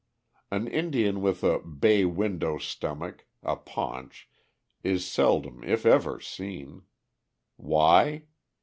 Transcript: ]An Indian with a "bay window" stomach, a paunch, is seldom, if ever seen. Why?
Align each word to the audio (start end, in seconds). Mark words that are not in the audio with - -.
]An 0.51 0.67
Indian 0.67 1.21
with 1.21 1.43
a 1.43 1.59
"bay 1.59 2.05
window" 2.05 2.57
stomach, 2.57 3.27
a 3.43 3.55
paunch, 3.55 4.27
is 4.81 5.05
seldom, 5.05 5.63
if 5.63 5.85
ever 5.85 6.19
seen. 6.19 6.81
Why? 7.55 8.23